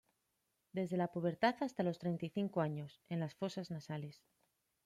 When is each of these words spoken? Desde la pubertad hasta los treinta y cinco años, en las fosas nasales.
Desde 0.73 0.97
la 0.97 1.09
pubertad 1.11 1.53
hasta 1.61 1.83
los 1.83 1.99
treinta 1.99 2.25
y 2.25 2.29
cinco 2.31 2.61
años, 2.61 3.03
en 3.07 3.19
las 3.19 3.35
fosas 3.35 3.69
nasales. 3.69 4.23